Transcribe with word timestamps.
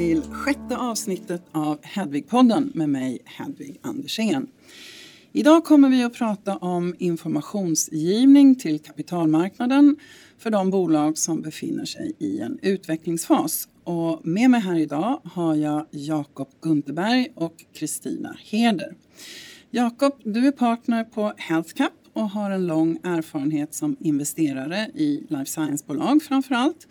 till 0.00 0.22
sjätte 0.22 0.76
avsnittet 0.76 1.42
av 1.52 1.78
Hedvigpodden 1.82 2.72
med 2.74 2.88
mig 2.88 3.18
Hedvig 3.24 3.78
Andersén. 3.82 4.46
Idag 5.32 5.64
kommer 5.64 5.88
vi 5.88 6.02
att 6.02 6.14
prata 6.14 6.56
om 6.56 6.94
informationsgivning 6.98 8.54
till 8.54 8.78
kapitalmarknaden 8.78 9.96
för 10.38 10.50
de 10.50 10.70
bolag 10.70 11.18
som 11.18 11.42
befinner 11.42 11.84
sig 11.84 12.12
i 12.18 12.40
en 12.40 12.58
utvecklingsfas. 12.62 13.68
Och 13.84 14.26
med 14.26 14.50
mig 14.50 14.60
här 14.60 14.78
idag 14.78 15.20
har 15.24 15.54
jag 15.54 15.86
Jakob 15.90 16.48
Gunterberg 16.60 17.28
och 17.34 17.64
Kristina 17.74 18.36
Heder. 18.44 18.94
Jakob, 19.70 20.12
du 20.24 20.46
är 20.46 20.52
partner 20.52 21.04
på 21.04 21.32
HealthCap 21.36 21.92
och 22.12 22.30
har 22.30 22.50
en 22.50 22.66
lång 22.66 22.98
erfarenhet 23.02 23.74
som 23.74 23.96
investerare 24.00 24.90
i 24.94 25.26
life 25.28 25.50
science-bolag 25.50 26.22
framför 26.22 26.54
allt. 26.54 26.86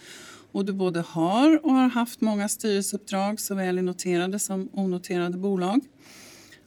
Och 0.52 0.66
du 0.66 0.74
både 0.74 1.02
har 1.02 1.66
och 1.66 1.74
har 1.74 1.90
haft 1.90 2.22
många 2.22 2.50
styrelseuppdrag 2.50 3.40
såväl 3.40 3.80
i 3.80 3.82
noterade 3.82 4.40
som 4.40 4.70
onoterade 4.74 5.38
bolag. 5.38 5.82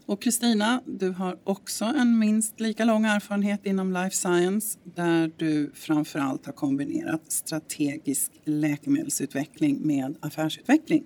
Och 0.07 0.23
Kristina, 0.23 0.83
du 0.87 1.11
har 1.11 1.39
också 1.45 1.85
en 1.85 2.19
minst 2.19 2.61
lika 2.61 2.85
lång 2.85 3.05
erfarenhet 3.05 3.67
inom 3.67 3.93
life 3.93 4.17
science 4.17 4.79
där 4.85 5.33
du 5.37 5.71
framför 5.75 6.19
allt 6.19 6.47
har 6.47 6.53
kombinerat 6.53 7.33
strategisk 7.33 8.33
läkemedelsutveckling 8.45 9.87
med 9.87 10.17
affärsutveckling. 10.21 11.05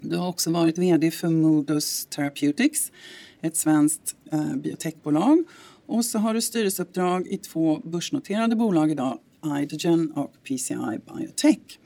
Du 0.00 0.16
har 0.16 0.28
också 0.28 0.50
varit 0.50 0.78
VD 0.78 1.10
för 1.10 1.28
Modus 1.28 2.06
Therapeutics, 2.06 2.92
ett 3.40 3.56
svenskt 3.56 4.16
eh, 4.32 4.56
biotechbolag 4.56 5.44
och 5.86 6.04
så 6.04 6.18
har 6.18 6.34
du 6.34 6.40
styrelseuppdrag 6.40 7.26
i 7.26 7.38
två 7.38 7.80
börsnoterade 7.84 8.56
bolag 8.56 8.90
idag, 8.90 9.18
Idogen 9.44 10.12
och 10.12 10.32
PCI 10.44 11.00
Biotech. 11.06 11.78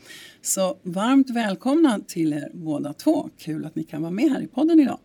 Så 0.42 0.78
varmt 0.82 1.30
välkomna 1.30 2.00
till 2.06 2.32
er 2.32 2.50
båda 2.54 2.92
två. 2.92 3.30
Kul 3.38 3.64
att 3.64 3.76
ni 3.76 3.84
kan 3.84 4.02
vara 4.02 4.12
med 4.12 4.30
här 4.30 4.40
i 4.40 4.46
podden 4.46 4.80
idag. 4.80 4.98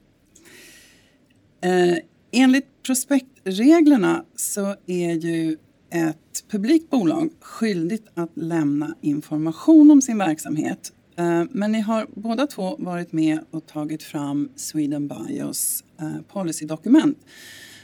Eh, 1.61 1.97
enligt 2.31 2.83
prospektreglerna 2.83 4.25
så 4.35 4.75
är 4.85 5.13
ju 5.13 5.57
ett 5.89 6.43
publikt 6.49 6.89
bolag 6.89 7.29
skyldigt 7.39 8.07
att 8.13 8.31
lämna 8.37 8.95
information 9.01 9.91
om 9.91 10.01
sin 10.01 10.17
verksamhet. 10.17 10.93
Eh, 11.15 11.43
men 11.51 11.71
ni 11.71 11.79
har 11.79 12.07
båda 12.15 12.47
två 12.47 12.75
varit 12.79 13.11
med 13.11 13.39
och 13.51 13.65
tagit 13.65 14.03
fram 14.03 14.49
Sweden 14.55 15.07
Bios 15.07 15.83
eh, 15.99 16.21
policydokument 16.33 17.17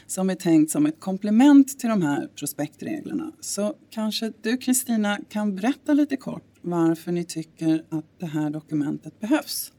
som 0.08 0.30
är 0.30 0.34
tänkt 0.34 0.70
som 0.70 0.86
ett 0.86 1.00
komplement 1.00 1.78
till 1.78 1.88
de 1.88 2.02
här 2.02 2.28
prospektreglerna. 2.36 3.32
Så 3.40 3.74
kanske 3.90 4.32
du 4.42 4.56
Kristina 4.56 5.18
kan 5.28 5.56
berätta 5.56 5.92
lite 5.92 6.16
kort 6.16 6.44
varför 6.60 7.12
ni 7.12 7.24
tycker 7.24 7.84
att 7.88 8.04
det 8.20 8.26
här 8.26 8.50
dokumentet 8.50 9.20
behövs? 9.20 9.72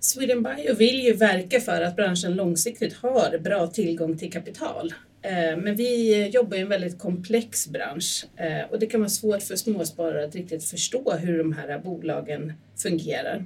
Sweden 0.00 0.42
Bio 0.42 0.74
vill 0.74 1.00
ju 1.00 1.12
verka 1.12 1.60
för 1.60 1.82
att 1.82 1.96
branschen 1.96 2.34
långsiktigt 2.34 2.92
har 2.92 3.38
bra 3.38 3.66
tillgång 3.66 4.18
till 4.18 4.32
kapital. 4.32 4.94
Eh, 5.22 5.56
men 5.56 5.76
vi 5.76 6.26
jobbar 6.26 6.56
i 6.56 6.60
en 6.60 6.68
väldigt 6.68 6.98
komplex 6.98 7.68
bransch 7.68 8.26
eh, 8.36 8.70
och 8.70 8.78
det 8.78 8.86
kan 8.86 9.00
vara 9.00 9.10
svårt 9.10 9.42
för 9.42 9.56
småsparare 9.56 10.24
att 10.24 10.34
riktigt 10.34 10.64
förstå 10.64 11.12
hur 11.12 11.38
de 11.38 11.52
här 11.52 11.78
bolagen 11.78 12.52
fungerar. 12.76 13.44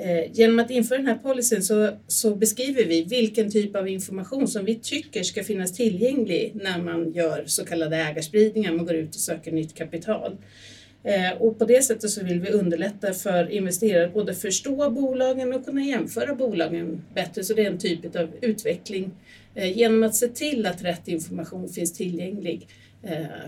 Eh, 0.00 0.32
genom 0.32 0.58
att 0.58 0.70
införa 0.70 0.98
den 0.98 1.06
här 1.06 1.14
policyn 1.14 1.62
så, 1.62 1.90
så, 2.06 2.34
beskriver 2.34 2.84
vi 2.84 3.04
vilken 3.04 3.50
typ 3.50 3.76
av 3.76 3.88
information 3.88 4.48
som 4.48 4.64
vi 4.64 4.74
tycker 4.74 5.22
ska 5.22 5.44
finnas 5.44 5.72
tillgänglig 5.72 6.52
när 6.54 6.82
man 6.82 7.12
gör 7.12 7.44
så 7.46 7.64
kallade 7.64 7.96
ägarspridningar, 7.96 8.72
man 8.72 8.86
går 8.86 8.94
ut 8.94 9.14
och 9.14 9.20
söker 9.20 9.52
nytt 9.52 9.74
kapital. 9.74 10.36
Eh, 11.02 11.32
och 11.42 11.58
på 11.58 11.64
det 11.64 11.82
sättet 11.82 12.10
så 12.10 12.24
vill 12.24 12.40
vi 12.40 12.50
underlätta 12.50 13.12
för 13.14 13.50
investerare 13.50 14.06
att 14.06 14.14
både 14.14 14.34
förstå 14.34 14.90
bolagen 14.90 15.52
och 15.52 15.64
kunna 15.64 15.84
jämföra 15.84 16.34
bolagen 16.34 17.02
bättre. 17.14 17.44
Så 17.44 17.54
det 17.54 17.62
är 17.62 17.70
en 17.70 17.78
typ 17.78 18.16
av 18.16 18.28
utveckling 18.40 19.10
eh, 19.54 19.78
genom 19.78 20.02
att 20.02 20.14
se 20.14 20.28
till 20.28 20.66
att 20.66 20.84
rätt 20.84 21.08
information 21.08 21.68
finns 21.68 21.92
tillgänglig 21.92 22.68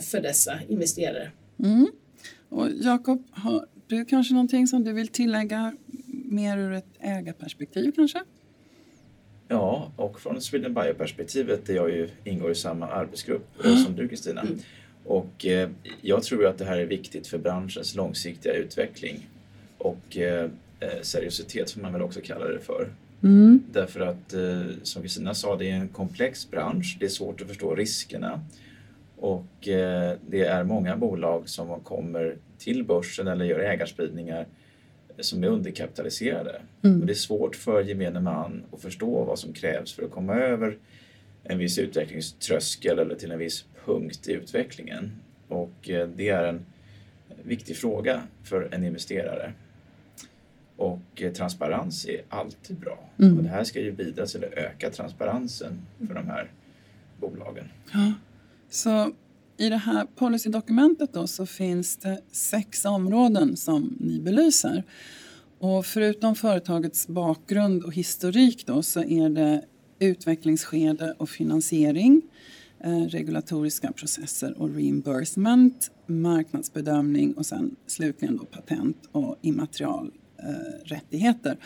för 0.00 0.20
dessa 0.20 0.58
investerare. 0.68 1.30
Mm. 1.58 1.86
Och 2.48 2.68
Jakob, 2.80 3.22
har 3.30 3.66
du 3.86 4.04
kanske 4.04 4.34
någonting 4.34 4.66
som 4.66 4.84
du 4.84 4.92
vill 4.92 5.08
tillägga 5.08 5.72
mer 6.30 6.58
ur 6.58 6.72
ett 6.72 6.88
ägarperspektiv 7.00 7.92
kanske? 7.96 8.20
Ja, 9.48 9.92
och 9.96 10.20
från 10.20 10.40
Sweden 10.40 10.74
Bio-perspektivet 10.74 11.66
där 11.66 11.74
jag 11.74 11.90
ju 11.90 12.08
ingår 12.24 12.50
i 12.50 12.54
samma 12.54 12.86
arbetsgrupp 12.86 13.64
mm. 13.64 13.76
som 13.76 13.96
du 13.96 14.08
Kristina. 14.08 14.40
Mm. 14.40 14.58
Och 15.04 15.46
eh, 15.46 15.70
jag 16.00 16.22
tror 16.22 16.46
att 16.46 16.58
det 16.58 16.64
här 16.64 16.78
är 16.78 16.86
viktigt 16.86 17.26
för 17.26 17.38
branschens 17.38 17.94
långsiktiga 17.94 18.52
utveckling 18.52 19.28
och 19.78 20.16
eh, 20.16 20.50
eh 20.80 21.02
seriositet 21.02 21.68
som 21.68 21.82
man 21.82 21.92
väl 21.92 22.02
också 22.02 22.20
kallar 22.20 22.48
det 22.48 22.60
för. 22.60 22.88
Mm. 23.22 23.62
Därför 23.72 24.00
att 24.00 24.34
eh, 24.34 24.62
som 24.82 25.02
Kristina 25.02 25.34
sa, 25.34 25.56
det 25.56 25.70
är 25.70 25.74
en 25.74 25.88
komplex 25.88 26.50
bransch. 26.50 26.96
Det 27.00 27.04
är 27.04 27.10
svårt 27.10 27.40
att 27.40 27.48
förstå 27.48 27.74
riskerna. 27.74 28.40
Och 29.16 29.68
eh, 29.68 30.16
det 30.28 30.44
är 30.44 30.64
många 30.64 30.96
bolag 30.96 31.48
som 31.48 31.80
kommer 31.80 32.36
till 32.58 32.84
börsen 32.84 33.28
eller 33.28 33.44
gör 33.44 33.58
ägarspridningar 33.58 34.46
som 35.22 35.44
är 35.44 35.48
underkapitaliserade. 35.48 36.60
Mm. 36.82 37.00
Och 37.00 37.06
det 37.06 37.12
är 37.12 37.14
svårt 37.14 37.56
för 37.56 37.82
gemene 37.82 38.20
man 38.20 38.62
att 38.72 38.82
förstå 38.82 39.24
vad 39.24 39.38
som 39.38 39.52
krävs 39.52 39.92
för 39.92 40.02
att 40.02 40.10
komma 40.10 40.34
över 40.34 40.78
en 41.44 41.58
viss 41.58 41.78
utvecklingströskel 41.78 42.98
eller 42.98 43.14
till 43.14 43.30
en 43.30 43.38
viss 43.38 43.64
punkt 43.84 44.28
i 44.28 44.32
utvecklingen. 44.32 45.12
Och 45.48 45.90
eh, 45.90 46.08
det 46.08 46.28
är 46.28 46.44
en 46.44 46.66
viktig 47.42 47.76
fråga 47.76 48.22
för 48.44 48.68
en 48.72 48.84
investerare. 48.84 49.52
Och 50.76 51.22
eh, 51.22 51.32
transparens 51.32 52.06
är 52.08 52.22
alltid 52.28 52.76
bra. 52.76 53.10
Mm. 53.18 53.36
Och 53.36 53.42
det 53.42 53.48
här 53.48 53.64
ska 53.64 53.80
ju 53.80 53.92
bidra 53.92 54.26
till 54.26 54.44
att 54.44 54.52
öka 54.52 54.90
transparensen 54.90 55.86
för 56.06 56.14
de 56.14 56.26
här 56.26 56.50
bolagen. 57.20 57.68
Ja. 57.92 58.12
Så 58.70 59.12
i 59.60 59.68
det 59.68 59.76
här 59.76 60.04
policydokumentet 60.04 61.12
då 61.12 61.26
så 61.26 61.46
finns 61.46 61.96
det 61.96 62.20
sex 62.32 62.84
områden 62.84 63.56
som 63.56 63.96
ni 64.00 64.20
belyser. 64.20 64.84
Och 65.58 65.86
förutom 65.86 66.34
företagets 66.34 67.08
bakgrund 67.08 67.84
och 67.84 67.94
historik 67.94 68.66
då 68.66 68.82
så 68.82 69.00
är 69.00 69.28
det 69.28 69.64
utvecklingsskede 69.98 71.14
och 71.18 71.28
finansiering, 71.28 72.22
eh, 72.84 73.00
regulatoriska 73.00 73.92
processer 73.92 74.60
och 74.60 74.74
reimbursement, 74.74 75.90
marknadsbedömning 76.06 77.32
och 77.32 77.46
sen 77.46 77.76
slutligen 77.86 78.36
då 78.36 78.44
patent 78.44 79.08
och 79.12 79.38
immaterialrättigheter 79.42 81.56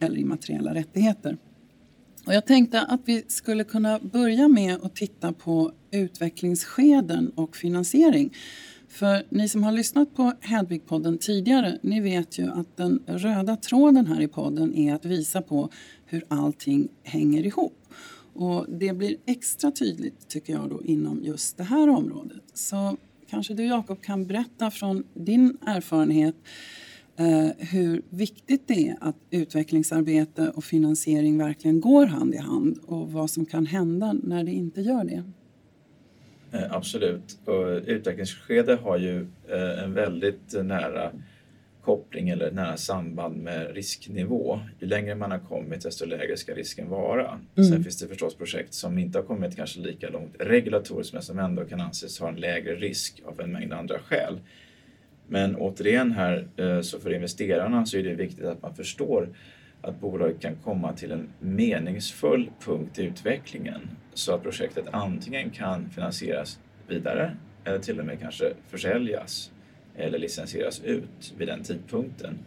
eh, 0.00 0.06
eller 0.06 0.16
immateriella 0.16 0.74
rättigheter. 0.74 1.36
Och 2.28 2.34
jag 2.34 2.46
tänkte 2.46 2.80
att 2.80 3.00
vi 3.04 3.24
skulle 3.28 3.64
kunna 3.64 3.98
börja 3.98 4.48
med 4.48 4.78
att 4.82 4.96
titta 4.96 5.32
på 5.32 5.72
utvecklingsskeden 5.90 7.30
och 7.34 7.56
finansiering. 7.56 8.34
För 8.88 9.26
ni 9.28 9.48
som 9.48 9.62
har 9.62 9.72
lyssnat 9.72 10.16
på 10.16 10.32
Hedvig-podden 10.40 11.18
tidigare, 11.18 11.78
ni 11.82 12.00
vet 12.00 12.38
ju 12.38 12.50
att 12.50 12.76
den 12.76 13.02
röda 13.06 13.56
tråden 13.56 14.06
här 14.06 14.20
i 14.20 14.28
podden 14.28 14.74
är 14.74 14.94
att 14.94 15.04
visa 15.04 15.42
på 15.42 15.70
hur 16.06 16.24
allting 16.28 16.88
hänger 17.02 17.46
ihop. 17.46 17.86
Och 18.34 18.66
det 18.68 18.92
blir 18.92 19.16
extra 19.26 19.70
tydligt 19.70 20.28
tycker 20.28 20.52
jag 20.52 20.70
då 20.70 20.82
inom 20.84 21.22
just 21.24 21.56
det 21.56 21.64
här 21.64 21.88
området. 21.88 22.42
Så 22.54 22.96
kanske 23.30 23.54
du 23.54 23.64
Jakob 23.66 24.02
kan 24.02 24.26
berätta 24.26 24.70
från 24.70 25.04
din 25.14 25.56
erfarenhet 25.66 26.36
hur 27.58 28.02
viktigt 28.10 28.68
det 28.68 28.88
är 28.88 28.96
att 29.00 29.16
utvecklingsarbete 29.30 30.52
och 30.54 30.64
finansiering 30.64 31.38
verkligen 31.38 31.80
går 31.80 32.06
hand 32.06 32.34
i 32.34 32.38
hand 32.38 32.78
och 32.86 33.12
vad 33.12 33.30
som 33.30 33.46
kan 33.46 33.66
hända 33.66 34.12
när 34.22 34.44
det 34.44 34.52
inte 34.52 34.80
gör 34.80 35.04
det. 35.04 35.22
Eh, 36.52 36.72
absolut. 36.72 37.38
Och 37.44 37.80
utvecklingsskede 37.86 38.74
har 38.74 38.98
ju 38.98 39.26
eh, 39.48 39.84
en 39.84 39.94
väldigt 39.94 40.54
nära 40.64 41.12
koppling 41.84 42.28
eller 42.28 42.50
nära 42.50 42.76
samband 42.76 43.36
med 43.36 43.74
risknivå. 43.74 44.60
Ju 44.80 44.86
längre 44.86 45.14
man 45.14 45.30
har 45.30 45.38
kommit 45.38 45.82
desto 45.82 46.06
lägre 46.06 46.36
ska 46.36 46.54
risken 46.54 46.88
vara. 46.88 47.40
Mm. 47.56 47.68
Sen 47.70 47.84
finns 47.84 47.98
det 47.98 48.08
förstås 48.08 48.34
projekt 48.34 48.74
som 48.74 48.98
inte 48.98 49.18
har 49.18 49.24
kommit 49.24 49.56
kanske 49.56 49.80
lika 49.80 50.08
långt 50.08 50.34
regulatoriskt 50.38 51.12
men 51.12 51.22
som 51.22 51.38
ändå 51.38 51.64
kan 51.64 51.80
anses 51.80 52.20
ha 52.20 52.28
en 52.28 52.36
lägre 52.36 52.74
risk 52.74 53.22
av 53.24 53.40
en 53.40 53.52
mängd 53.52 53.72
andra 53.72 53.98
skäl. 53.98 54.40
Men 55.28 55.56
återigen 55.56 56.12
här, 56.12 56.48
eh, 56.56 56.80
så 56.80 57.00
för 57.00 57.14
investerarna 57.14 57.86
så 57.86 57.96
är 57.96 58.02
det 58.02 58.14
viktigt 58.14 58.44
att 58.44 58.62
man 58.62 58.74
förstår 58.74 59.28
att 59.80 60.00
bolaget 60.00 60.40
kan 60.40 60.56
komma 60.56 60.92
till 60.92 61.12
en 61.12 61.28
meningsfull 61.40 62.50
punkt 62.60 62.98
i 62.98 63.02
utvecklingen 63.02 63.80
så 64.14 64.34
att 64.34 64.42
projektet 64.42 64.84
antingen 64.90 65.50
kan 65.50 65.90
finansieras 65.90 66.58
vidare 66.88 67.36
eller 67.64 67.78
till 67.78 68.00
och 68.00 68.06
med 68.06 68.20
kanske 68.20 68.52
försäljas 68.68 69.50
eller 69.96 70.18
licensieras 70.18 70.80
ut 70.84 71.34
vid 71.38 71.48
den 71.48 71.62
tidpunkten. 71.62 72.38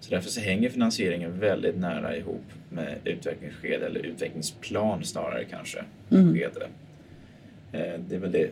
Så 0.00 0.10
därför 0.10 0.30
så 0.30 0.40
hänger 0.40 0.68
finansieringen 0.68 1.40
väldigt 1.40 1.76
nära 1.76 2.16
ihop 2.16 2.44
med 2.68 2.98
utvecklingsskede 3.04 3.86
eller 3.86 4.00
utvecklingsplan 4.00 5.04
snarare 5.04 5.44
kanske. 5.44 5.84
Mm. 6.10 6.34
Skede. 6.34 6.68
Eh, 7.72 8.00
det 8.08 8.14
är 8.14 8.18
väl 8.18 8.32
det 8.32 8.50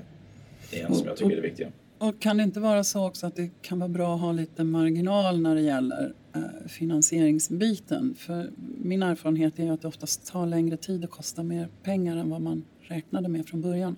igen 0.71 0.95
som 0.95 1.07
jag 1.07 1.17
tycker 1.17 1.33
är 1.33 1.37
det 1.37 1.43
viktiga. 1.43 1.69
Och 2.01 2.21
kan 2.21 2.37
det 2.37 2.43
inte 2.43 2.61
vara 2.61 2.85
så 2.85 3.07
också 3.07 3.27
att 3.27 3.37
det 3.37 3.51
kan 3.63 3.79
vara 3.79 3.89
bra 3.89 4.15
att 4.15 4.21
ha 4.21 4.33
lite 4.33 4.65
marginal 4.65 5.41
när 5.41 5.55
det 5.55 5.61
gäller 5.61 6.13
eh, 6.35 6.69
finansieringsbiten. 6.69 8.15
För 8.19 8.51
min 8.79 9.03
erfarenhet 9.03 9.59
är 9.59 9.73
att 9.73 9.83
det 9.83 9.89
oftast 9.89 10.27
tar 10.27 10.47
längre 10.47 10.77
tid 10.77 11.05
och 11.05 11.11
kostar 11.11 11.43
mer 11.43 11.69
pengar 11.83 12.17
än 12.17 12.31
vad 12.31 12.41
man 12.41 12.65
räknade 12.81 13.29
med 13.29 13.49
från 13.49 13.61
början. 13.61 13.97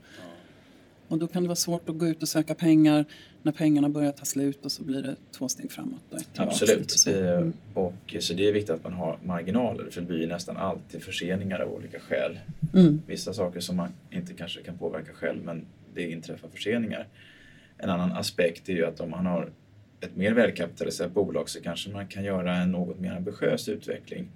Och 1.09 1.19
då 1.19 1.27
kan 1.27 1.43
det 1.43 1.49
vara 1.49 1.57
svårt 1.57 1.89
att 1.89 1.99
gå 1.99 2.07
ut 2.07 2.23
och 2.23 2.29
söka 2.29 2.55
pengar 2.55 3.05
när 3.43 3.53
pengarna 3.53 3.89
börjar 3.89 4.13
ta 4.13 4.25
slut 4.25 4.65
och 4.65 4.73
så 4.73 4.83
blir 4.83 5.03
det 5.03 5.17
två 5.39 5.49
steg 5.49 5.73
framåt 5.73 6.01
Absolut. 6.37 6.91
Så. 6.91 7.11
Mm. 7.11 7.53
Och, 7.75 8.17
så 8.21 8.35
det 8.35 8.49
är 8.49 8.53
viktigt 8.53 8.71
att 8.71 8.85
man 8.85 8.93
har 8.93 9.19
marginaler 9.25 9.91
för 9.91 10.01
det 10.01 10.07
blir 10.07 10.27
nästan 10.27 10.57
alltid 10.57 11.03
förseningar 11.03 11.59
av 11.61 11.73
olika 11.73 12.01
skäl. 12.01 12.39
Mm. 12.75 13.03
Vissa 13.07 13.33
saker 13.33 13.61
som 13.61 13.77
man 13.77 13.89
inte 14.11 14.35
kanske 14.35 14.63
kan 14.63 14.79
påverka 14.79 15.13
själv 15.13 15.45
men 15.45 15.67
det 15.95 16.11
inträffar 16.11 16.49
förseningar. 16.49 17.07
En 17.83 17.91
annan 17.91 18.13
aspekt 18.13 18.69
är 18.69 18.73
ju 18.73 18.87
att 18.87 19.01
om 19.01 19.11
man 19.11 19.27
har 19.27 19.53
ett 20.01 20.17
mer 20.17 20.33
välkapitaliserat 20.33 21.15
bolag 21.15 21.49
så 21.49 21.61
kanske 21.61 21.91
man 21.91 22.07
kan 22.09 22.25
göra 22.25 22.57
en 22.57 22.73
något 22.73 23.01
mer 23.01 23.13
ambitiös 23.13 23.69
utveckling. 23.69 24.29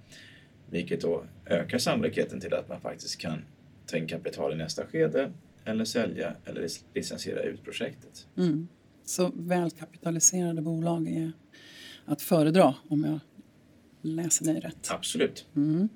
Vilket 0.69 1.01
då 1.01 1.23
ökar 1.45 1.77
sannolikheten 1.77 2.39
till 2.39 2.53
att 2.53 2.69
man 2.69 2.81
faktiskt 2.81 3.17
kan 3.17 3.41
ta 3.85 3.97
in 3.97 4.07
kapital 4.07 4.53
i 4.53 4.55
nästa 4.55 4.85
skede 4.85 5.31
eller 5.65 5.85
sälja 5.85 6.35
eller 6.45 6.67
licensiera 6.93 7.41
ut 7.41 7.63
projektet. 7.63 8.27
Mm. 8.37 8.67
Så 9.05 9.31
välkapitaliserade 9.35 10.61
bolag 10.61 11.07
är 11.07 11.31
att 12.05 12.21
föredra 12.21 12.75
om 12.89 13.03
jag 13.03 13.19
läser 14.01 14.45
dig 14.45 14.59
rätt. 14.59 14.87
Absolut. 14.91 15.45
Mm. 15.55 15.89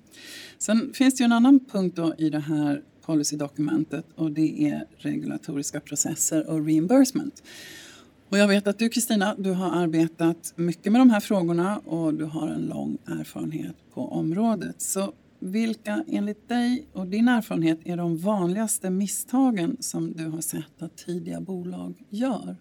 Sen 0.57 0.93
finns 0.93 1.15
det 1.15 1.21
ju 1.21 1.25
en 1.25 1.31
annan 1.31 1.59
punkt 1.65 1.95
då 1.95 2.15
i 2.17 2.29
det 2.29 2.39
här 2.39 2.83
policydokumentet 3.05 4.05
och 4.15 4.31
det 4.31 4.69
är 4.69 4.85
regulatoriska 4.97 5.79
processer 5.79 6.49
och 6.49 6.65
reimbursement. 6.65 7.43
Och 8.29 8.37
jag 8.37 8.47
vet 8.47 8.67
att 8.67 8.79
du 8.79 8.89
Kristina, 8.89 9.35
du 9.37 9.51
har 9.51 9.71
arbetat 9.71 10.53
mycket 10.55 10.91
med 10.91 11.01
de 11.01 11.09
här 11.09 11.19
frågorna 11.19 11.77
och 11.77 12.13
du 12.13 12.25
har 12.25 12.47
en 12.47 12.61
lång 12.61 12.97
erfarenhet 13.05 13.75
på 13.93 14.07
området. 14.07 14.81
Så 14.81 15.13
vilka 15.39 16.03
enligt 16.07 16.49
dig 16.49 16.85
och 16.93 17.07
din 17.07 17.27
erfarenhet 17.27 17.79
är 17.85 17.97
de 17.97 18.17
vanligaste 18.17 18.89
misstagen 18.89 19.77
som 19.79 20.13
du 20.13 20.27
har 20.27 20.41
sett 20.41 20.81
att 20.81 20.97
tidiga 20.97 21.41
bolag 21.41 21.93
gör? 22.09 22.55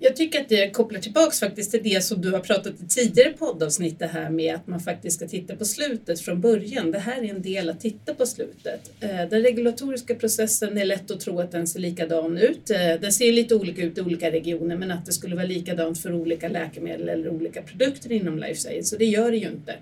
Jag 0.00 0.16
tycker 0.16 0.40
att 0.40 0.48
det 0.48 0.70
kopplar 0.70 1.00
tillbaks 1.00 1.40
faktiskt 1.40 1.70
till 1.70 1.82
det 1.82 2.04
som 2.04 2.20
du 2.20 2.30
har 2.30 2.40
pratat 2.40 2.74
i 2.80 2.88
tidigare 2.88 3.32
poddavsnitt, 3.32 3.98
det 3.98 4.06
här 4.06 4.30
med 4.30 4.54
att 4.54 4.66
man 4.66 4.80
faktiskt 4.80 5.16
ska 5.16 5.28
titta 5.28 5.56
på 5.56 5.64
slutet 5.64 6.20
från 6.20 6.40
början. 6.40 6.90
Det 6.90 6.98
här 6.98 7.22
är 7.22 7.28
en 7.28 7.42
del 7.42 7.70
att 7.70 7.80
titta 7.80 8.14
på 8.14 8.26
slutet. 8.26 8.90
Eh, 9.00 9.28
den 9.30 9.42
regulatoriska 9.42 10.14
processen 10.14 10.78
är 10.78 10.84
lätt 10.84 11.10
att 11.10 11.20
tro 11.20 11.40
att 11.40 11.52
den 11.52 11.66
ser 11.66 11.80
likadan 11.80 12.38
ut. 12.38 12.70
Eh, 12.70 13.00
den 13.00 13.12
ser 13.12 13.32
lite 13.32 13.54
olika 13.54 13.82
ut 13.82 13.98
i 13.98 14.00
olika 14.00 14.30
regioner, 14.30 14.76
men 14.76 14.90
att 14.90 15.06
det 15.06 15.12
skulle 15.12 15.36
vara 15.36 15.46
likadant 15.46 15.98
för 15.98 16.12
olika 16.12 16.48
läkemedel 16.48 17.08
eller 17.08 17.28
olika 17.28 17.62
produkter 17.62 18.12
inom 18.12 18.38
life 18.38 18.60
science, 18.60 18.94
och 18.94 18.98
det 18.98 19.06
gör 19.06 19.30
det 19.30 19.36
ju 19.36 19.48
inte. 19.48 19.74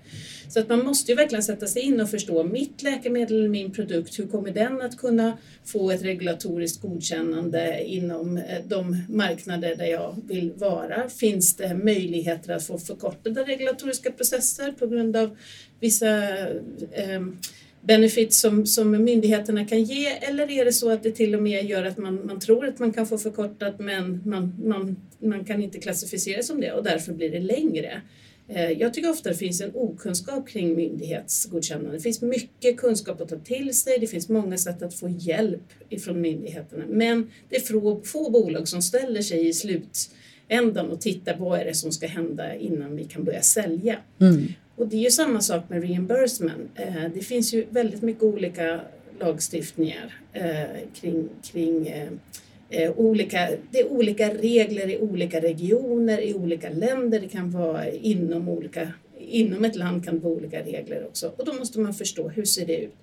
Så 0.49 0.61
att 0.61 0.69
man 0.69 0.85
måste 0.85 1.13
ju 1.13 1.17
verkligen 1.17 1.43
sätta 1.43 1.67
sig 1.67 1.83
in 1.83 2.01
och 2.01 2.11
förstå 2.11 2.45
mitt 2.45 2.83
läkemedel 2.83 3.39
eller 3.39 3.49
min 3.49 3.73
produkt, 3.73 4.19
hur 4.19 4.27
kommer 4.27 4.51
den 4.51 4.81
att 4.81 4.99
kunna 4.99 5.39
få 5.65 5.91
ett 5.91 6.03
regulatoriskt 6.03 6.83
godkännande 6.83 7.85
inom 7.85 8.37
eh, 8.37 8.43
de 8.65 9.05
marknader 9.09 9.77
där 9.77 9.87
jag 9.87 10.06
vill 10.27 10.53
vara? 10.53 11.09
Finns 11.09 11.57
det 11.57 11.75
möjligheter 11.75 12.55
att 12.55 12.67
få 12.67 12.79
förkortade 12.79 13.45
regulatoriska 13.45 14.11
processer 14.11 14.73
på 14.73 14.87
grund 14.87 15.17
av 15.17 15.37
vissa 15.81 16.39
eh, 16.93 17.21
benefits 17.81 18.41
som, 18.41 18.67
som 18.67 18.91
myndigheterna 18.91 19.65
kan 19.65 19.83
ge 19.83 20.07
eller 20.07 20.51
är 20.51 20.65
det 20.65 20.73
så 20.73 20.91
att 20.91 21.03
det 21.03 21.13
till 21.13 21.35
och 21.35 21.43
med 21.43 21.65
gör 21.65 21.85
att 21.85 21.99
man, 21.99 22.27
man 22.27 22.41
tror 22.41 22.67
att 22.67 22.79
man 22.79 22.93
kan 22.93 23.07
få 23.07 23.19
förkortat 23.19 23.79
men 23.79 24.23
man, 24.25 24.55
man, 24.65 24.97
man 25.19 25.45
kan 25.45 25.63
inte 25.63 25.79
klassificera 25.79 26.43
som 26.43 26.61
det 26.61 26.73
och 26.73 26.85
därför 26.85 27.13
blir 27.13 27.31
det 27.31 27.41
längre. 27.41 28.03
Eh, 28.49 28.71
jag 28.71 28.95
tycker 28.95 29.11
ofta 29.11 29.29
det 29.29 29.35
finns 29.35 29.61
en 29.61 29.71
okunskap 29.75 30.49
kring 30.49 30.75
myndighetsgodkännande. 30.75 31.97
Det 31.97 32.01
finns 32.01 32.23
mycket 32.23 32.77
kunskap 32.77 33.21
att 33.21 33.29
ta 33.29 33.39
till 33.39 33.75
sig, 33.75 33.99
det 33.99 34.07
finns 34.07 34.29
många 34.29 34.59
sätt 34.59 34.83
att 34.83 34.95
få 34.95 35.09
hjälp 35.09 35.73
ifrån 35.89 36.21
myndigheterna. 36.21 36.85
Men 36.89 37.31
det 37.49 37.57
är 37.57 38.05
få, 38.05 38.31
bolag 38.31 38.69
som 38.69 38.83
ställer 38.83 39.23
sig 39.23 39.49
i 39.49 39.53
slutändan 39.53 40.91
och 40.91 41.01
tittar 41.01 41.37
på 41.37 41.45
vad 41.45 41.61
är 41.61 41.65
det 41.65 41.75
som 41.75 41.93
ska 41.93 42.07
hända 42.07 42.55
innan 42.55 42.97
vi 42.97 43.05
kan 43.05 43.25
börja 43.25 43.43
sälja. 43.43 43.99
Mm. 44.21 44.47
Och 44.77 44.89
det 44.89 44.97
är 44.97 45.01
ju 45.01 45.11
samma 45.11 45.41
sak 45.41 45.69
med 45.69 45.83
reimbursement. 45.83 46.71
Eh, 46.75 47.05
det 47.15 47.21
finns 47.21 47.55
ju 47.55 47.67
väldigt 47.71 48.03
mycket 48.03 48.23
olika 48.23 48.81
lagstiftningar 49.21 50.21
eh, 50.33 50.65
kring, 51.01 51.29
kring 51.43 51.95
Eh, 52.71 52.93
olika, 52.97 53.51
det 53.71 53.81
är 53.81 53.93
olika 53.93 54.35
regler 54.35 54.91
i 54.91 54.99
olika 54.99 55.41
regioner, 55.41 56.21
i 56.21 56.35
olika 56.35 56.71
länder. 56.71 57.21
Det 57.21 57.29
kan 57.29 57.51
vara 57.51 57.91
inom, 57.91 58.49
olika, 58.49 58.93
inom 59.19 59.65
ett 59.65 59.77
land 59.77 60.05
kan 60.05 60.15
det 60.15 60.21
vara 60.21 60.35
olika 60.35 60.63
regler 60.63 61.07
också. 61.07 61.33
Och 61.37 61.45
då 61.45 61.53
måste 61.53 61.81
man 61.81 61.95
förstå 61.95 62.29
hur 62.29 62.45
ser 62.45 62.67
det 62.67 62.77
ut? 62.77 62.95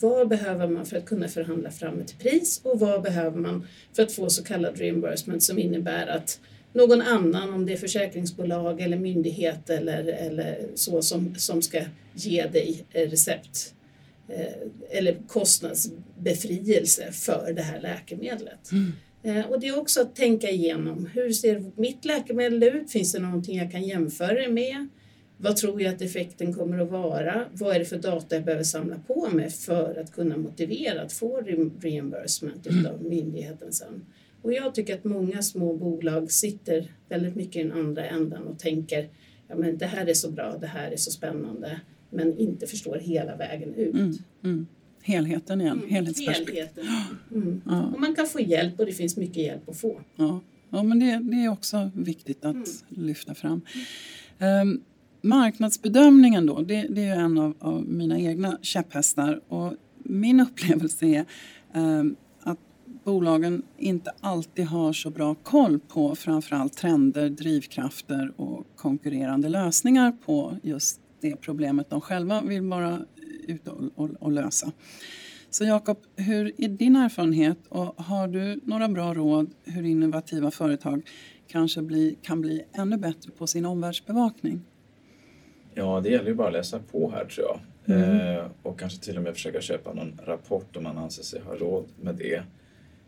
Vad 0.00 0.28
behöver 0.28 0.68
man 0.68 0.86
för 0.86 0.96
att 0.96 1.06
kunna 1.06 1.28
förhandla 1.28 1.70
fram 1.70 2.00
ett 2.00 2.18
pris 2.18 2.60
och 2.64 2.80
vad 2.80 3.02
behöver 3.02 3.38
man 3.38 3.66
för 3.92 4.02
att 4.02 4.12
få 4.12 4.30
så 4.30 4.44
kallad 4.44 4.78
reimbursement 4.78 5.42
som 5.42 5.58
innebär 5.58 6.06
att 6.06 6.40
någon 6.72 7.02
annan, 7.02 7.54
om 7.54 7.66
det 7.66 7.72
är 7.72 7.76
försäkringsbolag 7.76 8.80
eller 8.80 8.96
myndighet 8.96 9.70
eller, 9.70 10.04
eller 10.04 10.58
så 10.74 11.02
som, 11.02 11.34
som 11.34 11.62
ska 11.62 11.80
ge 12.14 12.46
dig 12.46 12.84
recept 12.92 13.73
eller 14.90 15.18
kostnadsbefrielse 15.26 17.12
för 17.12 17.52
det 17.52 17.62
här 17.62 17.80
läkemedlet. 17.80 18.72
Mm. 18.72 18.92
Eh, 19.22 19.46
och 19.50 19.60
det 19.60 19.68
är 19.68 19.78
också 19.78 20.00
att 20.00 20.16
tänka 20.16 20.50
igenom, 20.50 21.06
hur 21.14 21.32
ser 21.32 21.64
mitt 21.76 22.04
läkemedel 22.04 22.62
ut? 22.62 22.90
Finns 22.90 23.12
det 23.12 23.18
någonting 23.18 23.58
jag 23.58 23.72
kan 23.72 23.82
jämföra 23.82 24.34
det 24.34 24.48
med? 24.48 24.88
Vad 25.36 25.56
tror 25.56 25.82
jag 25.82 25.94
att 25.94 26.02
effekten 26.02 26.54
kommer 26.54 26.78
att 26.78 26.90
vara? 26.90 27.44
Vad 27.52 27.74
är 27.74 27.78
det 27.78 27.84
för 27.84 27.98
data 27.98 28.34
jag 28.34 28.44
behöver 28.44 28.64
samla 28.64 28.98
på 29.06 29.28
mig 29.28 29.50
för 29.50 30.00
att 30.00 30.12
kunna 30.12 30.36
motivera 30.36 31.02
att 31.02 31.12
få 31.12 31.40
reimbursement 31.80 32.66
mm. 32.66 32.86
av 32.86 33.04
myndigheten 33.04 33.72
sen? 33.72 34.06
Och 34.42 34.52
jag 34.52 34.74
tycker 34.74 34.94
att 34.94 35.04
många 35.04 35.42
små 35.42 35.76
bolag 35.76 36.32
sitter 36.32 36.92
väldigt 37.08 37.34
mycket 37.36 37.56
i 37.56 37.62
den 37.62 37.72
andra 37.72 38.06
ändan 38.06 38.42
och 38.42 38.58
tänker 38.58 39.08
ja 39.48 39.56
men 39.56 39.78
det 39.78 39.86
här 39.86 40.06
är 40.06 40.14
så 40.14 40.30
bra, 40.30 40.56
det 40.60 40.66
här 40.66 40.90
är 40.90 40.96
så 40.96 41.10
spännande 41.10 41.80
men 42.14 42.38
inte 42.38 42.66
förstår 42.66 42.98
hela 42.98 43.36
vägen 43.36 43.74
ut. 43.74 43.94
Mm, 43.94 44.12
mm. 44.44 44.66
Helheten 45.02 45.60
igen, 45.60 45.78
mm, 45.78 45.90
helhetsperspektiv. 45.90 46.54
Helheten. 46.54 46.84
Mm. 47.34 47.60
Ja. 47.66 47.86
Och 47.94 48.00
man 48.00 48.14
kan 48.14 48.26
få 48.26 48.40
hjälp 48.40 48.80
och 48.80 48.86
det 48.86 48.92
finns 48.92 49.16
mycket 49.16 49.36
hjälp 49.36 49.68
att 49.68 49.76
få. 49.76 50.00
Ja, 50.16 50.40
ja 50.70 50.82
men 50.82 50.98
det, 50.98 51.20
det 51.22 51.36
är 51.36 51.48
också 51.48 51.90
viktigt 51.94 52.44
att 52.44 52.54
mm. 52.54 52.66
lyfta 52.88 53.34
fram. 53.34 53.60
Um, 54.38 54.82
marknadsbedömningen 55.24 56.46
då, 56.46 56.60
det, 56.60 56.86
det 56.90 57.04
är 57.04 57.16
en 57.20 57.38
av, 57.38 57.54
av, 57.58 57.84
mina 57.84 58.18
egna 58.18 58.58
käpphästar 58.62 59.40
och 59.48 59.72
min 59.98 60.40
upplevelse 60.50 61.06
är 61.06 61.24
um, 61.74 62.16
att 62.40 62.58
bolagen 63.04 63.62
inte 63.78 64.12
alltid 64.20 64.66
har 64.66 64.92
så 64.92 65.10
bra 65.10 65.34
koll 65.34 65.78
på 65.88 66.14
framförallt 66.14 66.76
trender, 66.76 67.28
drivkrafter 67.30 68.32
och 68.36 68.66
konkurrerande 68.76 69.48
lösningar 69.48 70.12
på 70.24 70.56
just 70.62 71.00
det 71.24 71.36
problemet 71.36 71.90
de 71.90 72.00
själva 72.00 72.42
vill 72.42 72.62
vara 72.62 72.98
ute 73.48 73.70
och, 73.70 73.84
och, 73.94 74.10
och 74.18 74.32
lösa. 74.32 74.72
Så 75.50 75.64
Jakob, 75.64 75.98
hur 76.16 76.52
är 76.58 76.68
din 76.68 76.96
erfarenhet 76.96 77.58
och 77.68 78.04
har 78.04 78.28
du 78.28 78.60
några 78.62 78.88
bra 78.88 79.14
råd 79.14 79.54
hur 79.64 79.84
innovativa 79.84 80.50
företag 80.50 81.02
kanske 81.48 81.82
bli, 81.82 82.18
kan 82.22 82.40
bli 82.40 82.64
ännu 82.72 82.96
bättre 82.96 83.30
på 83.38 83.46
sin 83.46 83.66
omvärldsbevakning? 83.66 84.60
Ja, 85.74 86.00
det 86.00 86.10
gäller 86.10 86.28
ju 86.28 86.34
bara 86.34 86.46
att 86.46 86.52
läsa 86.52 86.78
på 86.78 87.10
här 87.10 87.24
tror 87.24 87.46
jag. 87.46 87.60
Mm. 87.96 88.36
Eh, 88.36 88.44
och 88.62 88.78
kanske 88.78 89.04
till 89.04 89.16
och 89.16 89.22
med 89.22 89.34
försöka 89.34 89.60
köpa 89.60 89.92
någon 89.92 90.20
rapport 90.26 90.76
om 90.76 90.82
man 90.82 90.98
anser 90.98 91.22
sig 91.22 91.40
ha 91.40 91.54
råd 91.54 91.84
med 92.00 92.14
det. 92.14 92.42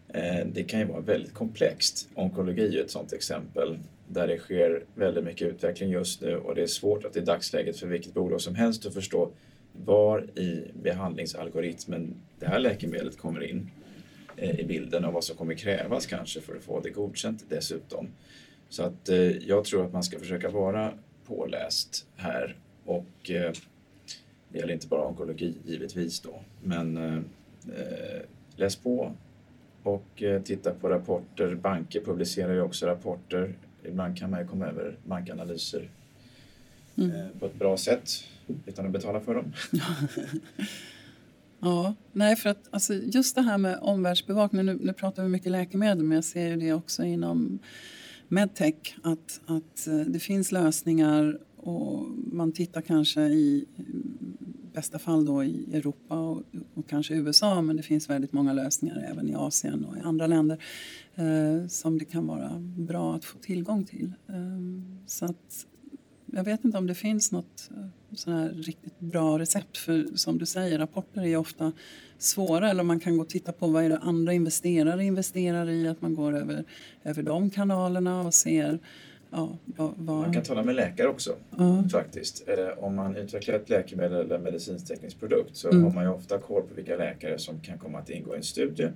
Eh, 0.08 0.46
det 0.52 0.62
kan 0.62 0.80
ju 0.80 0.86
vara 0.86 1.00
väldigt 1.00 1.34
komplext. 1.34 2.08
Onkologi 2.14 2.78
är 2.78 2.84
ett 2.84 2.90
sådant 2.90 3.12
exempel 3.12 3.78
där 4.08 4.28
det 4.28 4.38
sker 4.38 4.84
väldigt 4.94 5.24
mycket 5.24 5.48
utveckling 5.48 5.90
just 5.90 6.20
nu 6.20 6.36
och 6.36 6.54
det 6.54 6.62
är 6.62 6.66
svårt 6.66 7.04
att 7.04 7.16
i 7.16 7.20
dagsläget 7.20 7.76
för 7.76 7.86
vilket 7.86 8.14
bolag 8.14 8.40
som 8.40 8.54
helst 8.54 8.86
att 8.86 8.94
förstå 8.94 9.30
var 9.84 10.38
i 10.38 10.70
behandlingsalgoritmen 10.82 12.14
det 12.38 12.46
här 12.46 12.58
läkemedlet 12.58 13.18
kommer 13.18 13.42
in 13.42 13.70
eh, 14.36 14.60
i 14.60 14.64
bilden 14.64 15.04
och 15.04 15.12
vad 15.12 15.24
som 15.24 15.36
kommer 15.36 15.54
krävas 15.54 16.06
kanske 16.06 16.40
för 16.40 16.56
att 16.56 16.62
få 16.62 16.80
det 16.80 16.90
godkänt 16.90 17.44
dessutom. 17.48 18.08
Så 18.68 18.82
att 18.82 19.08
eh, 19.08 19.36
jag 19.36 19.64
tror 19.64 19.84
att 19.84 19.92
man 19.92 20.02
ska 20.02 20.18
försöka 20.18 20.50
vara 20.50 20.92
påläst 21.26 22.06
här 22.16 22.56
och 22.84 23.30
eh, 23.30 23.52
det 24.48 24.58
gäller 24.58 24.74
inte 24.74 24.88
bara 24.88 25.06
onkologi 25.06 25.54
givetvis 25.64 26.20
då 26.20 26.40
men 26.62 27.24
läs 28.56 28.76
på 28.76 29.12
och 29.82 30.22
titta 30.44 30.74
på 30.74 30.88
rapporter. 30.88 31.54
Banker 31.54 32.00
publicerar 32.00 32.52
ju 32.52 32.60
också 32.60 32.86
rapporter 32.86 33.54
ibland 33.88 34.18
kan 34.18 34.30
man 34.30 34.40
ju 34.40 34.46
komma 34.46 34.66
över 34.66 34.96
bankanalyser 35.04 35.90
mm. 36.96 37.10
Eh, 37.10 37.26
på 37.38 37.46
ett 37.46 37.58
bra 37.58 37.76
sätt 37.76 38.10
utan 38.66 38.86
att 38.86 38.92
betala 38.92 39.20
för 39.20 39.34
dem. 39.34 39.52
ja, 41.60 41.94
nej 42.12 42.36
för 42.36 42.50
att 42.50 42.68
alltså, 42.70 42.94
just 42.94 43.34
det 43.34 43.42
här 43.42 43.58
med 43.58 43.78
omvärldsbevakning, 43.80 44.66
nu, 44.66 44.78
nu 44.80 44.92
pratar 44.92 45.22
vi 45.22 45.28
mycket 45.28 45.52
läkemedel 45.52 46.04
men 46.04 46.14
jag 46.14 46.24
ser 46.24 46.48
ju 46.48 46.56
det 46.56 46.72
också 46.72 47.04
inom 47.04 47.58
medtech 48.28 48.96
att, 49.02 49.40
att 49.46 49.86
eh, 49.86 49.98
det 49.98 50.18
finns 50.18 50.52
lösningar 50.52 51.38
och 51.56 52.06
man 52.32 52.52
tittar 52.52 52.80
kanske 52.80 53.20
i 53.20 53.66
bästa 54.76 54.98
fall 54.98 55.24
då 55.24 55.44
i 55.44 55.76
Europa 55.76 56.18
och, 56.18 56.42
och, 56.74 56.88
kanske 56.88 57.14
USA 57.14 57.62
men 57.62 57.76
det 57.76 57.82
finns 57.82 58.10
väldigt 58.10 58.32
många 58.32 58.52
lösningar 58.52 59.06
även 59.10 59.30
i 59.30 59.34
Asien 59.34 59.84
och 59.84 59.96
i 59.96 60.00
andra 60.00 60.26
länder 60.26 60.58
eh, 61.14 61.66
som 61.68 61.98
det 61.98 62.04
kan 62.04 62.26
vara 62.26 62.50
bra 62.60 63.14
att 63.14 63.24
få 63.24 63.38
tillgång 63.38 63.84
till. 63.84 64.12
Eh, 64.28 64.34
så 65.06 65.24
att, 65.24 65.66
jag 66.26 66.44
vet 66.44 66.64
inte 66.64 66.78
om 66.78 66.86
det 66.86 66.94
finns 66.94 67.32
något 67.32 67.70
eh, 67.76 67.86
sån 68.14 68.32
här 68.32 68.48
riktigt 68.48 69.00
bra 69.00 69.38
recept 69.38 69.76
för 69.76 70.16
som 70.16 70.38
du 70.38 70.46
säger 70.46 70.78
rapporter 70.78 71.22
är 71.22 71.36
ofta 71.36 71.72
svåra 72.18 72.70
eller 72.70 72.82
man 72.82 73.00
kan 73.00 73.16
gå 73.16 73.22
och 73.22 73.28
titta 73.28 73.52
på 73.52 73.66
vad 73.66 73.84
är 73.84 73.88
det 73.88 73.98
andra 73.98 74.32
investerare 74.32 75.04
investerar 75.04 75.68
i 75.68 75.88
att 75.88 76.02
man 76.02 76.14
går 76.14 76.36
över, 76.36 76.64
över 77.04 77.22
de 77.22 77.50
kanalerna 77.50 78.20
och 78.20 78.34
ser 78.34 78.80
Ja, 79.30 79.56
vad, 79.64 79.92
vad... 79.96 80.16
Man 80.16 80.32
kan 80.32 80.42
tala 80.42 80.62
med 80.62 80.74
läkare 80.74 81.08
också 81.08 81.34
mm. 81.58 81.88
faktiskt. 81.88 82.48
Eh, 82.48 82.84
om 82.84 82.94
man 82.94 83.16
utvecklar 83.16 83.54
ett 83.54 83.70
läkemedel 83.70 84.20
eller 84.20 84.38
medicinteknisk 84.38 85.20
produkt 85.20 85.56
så 85.56 85.70
mm. 85.70 85.84
har 85.84 85.90
man 85.90 86.04
ju 86.04 86.10
ofta 86.10 86.38
koll 86.38 86.62
på 86.62 86.74
vilka 86.74 86.96
läkare 86.96 87.38
som 87.38 87.60
kan 87.60 87.78
komma 87.78 87.98
att 87.98 88.10
ingå 88.10 88.34
i 88.34 88.36
en 88.36 88.42
studie 88.42 88.88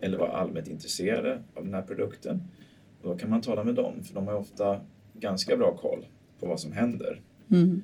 eller 0.00 0.18
vara 0.18 0.32
allmänt 0.32 0.68
intresserade 0.68 1.42
av 1.54 1.64
den 1.64 1.74
här 1.74 1.82
produkten. 1.82 2.42
Och 3.02 3.08
då 3.08 3.18
kan 3.18 3.30
man 3.30 3.40
tala 3.40 3.64
med 3.64 3.74
dem 3.74 4.02
för 4.02 4.14
de 4.14 4.26
har 4.26 4.34
ofta 4.34 4.80
ganska 5.14 5.56
bra 5.56 5.76
koll 5.76 6.06
på 6.40 6.46
vad 6.46 6.60
som 6.60 6.72
händer. 6.72 7.20
Mm. 7.50 7.82